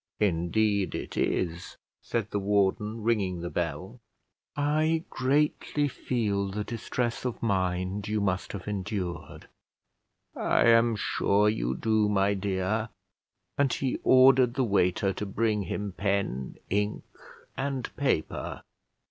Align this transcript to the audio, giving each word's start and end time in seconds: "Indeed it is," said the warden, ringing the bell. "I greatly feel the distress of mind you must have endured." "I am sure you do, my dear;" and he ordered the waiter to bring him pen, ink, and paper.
"Indeed 0.19 0.95
it 0.95 1.15
is," 1.15 1.77
said 2.01 2.31
the 2.31 2.39
warden, 2.39 3.03
ringing 3.03 3.41
the 3.41 3.51
bell. 3.51 3.99
"I 4.55 5.03
greatly 5.11 5.87
feel 5.87 6.49
the 6.49 6.63
distress 6.63 7.23
of 7.23 7.43
mind 7.43 8.07
you 8.07 8.19
must 8.19 8.53
have 8.53 8.67
endured." 8.67 9.47
"I 10.35 10.65
am 10.65 10.95
sure 10.95 11.47
you 11.49 11.77
do, 11.77 12.09
my 12.09 12.33
dear;" 12.33 12.89
and 13.59 13.71
he 13.71 13.99
ordered 14.03 14.55
the 14.55 14.63
waiter 14.63 15.13
to 15.13 15.25
bring 15.27 15.61
him 15.65 15.91
pen, 15.91 16.55
ink, 16.71 17.03
and 17.55 17.95
paper. 17.95 18.63